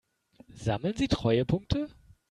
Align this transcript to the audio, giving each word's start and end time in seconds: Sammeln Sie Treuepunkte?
Sammeln 0.55 0.97
Sie 0.97 1.07
Treuepunkte? 1.09 1.87